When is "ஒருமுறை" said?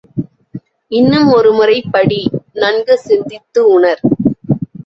1.31-1.83